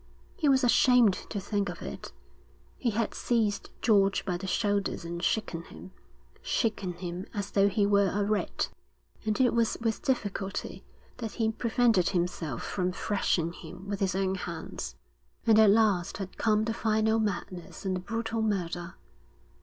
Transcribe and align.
He 0.35 0.49
was 0.49 0.63
ashamed 0.63 1.13
to 1.29 1.39
think 1.39 1.69
of 1.69 1.83
it. 1.83 2.11
He 2.79 2.89
had 2.89 3.13
seized 3.13 3.69
George 3.83 4.25
by 4.25 4.35
the 4.35 4.47
shoulders 4.47 5.05
and 5.05 5.21
shaken 5.21 5.61
him, 5.65 5.91
shaken 6.41 6.93
him 6.93 7.27
as 7.35 7.51
though 7.51 7.69
he 7.69 7.85
were 7.85 8.09
a 8.09 8.23
rat; 8.23 8.69
and 9.27 9.39
it 9.39 9.53
was 9.53 9.77
with 9.79 10.01
difficulty 10.01 10.83
that 11.17 11.33
he 11.33 11.51
prevented 11.51 12.09
himself 12.09 12.63
from 12.63 12.91
thrashing 12.91 13.53
him 13.53 13.87
with 13.87 13.99
his 13.99 14.15
own 14.15 14.33
hands. 14.33 14.95
And 15.45 15.59
at 15.59 15.69
last 15.69 16.17
had 16.17 16.35
come 16.35 16.63
the 16.63 16.73
final 16.73 17.19
madness 17.19 17.85
and 17.85 17.95
the 17.95 17.99
brutal 17.99 18.41
murder. 18.41 18.95